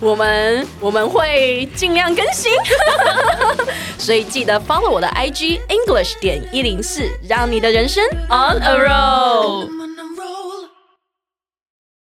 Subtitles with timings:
[0.00, 2.52] 我们我们会尽量更新，
[3.98, 9.57] 所以记得 follow 我的 IG English 点一零四，让你的人生 on a roll。